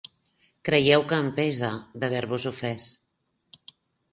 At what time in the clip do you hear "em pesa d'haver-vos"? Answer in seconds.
1.25-2.49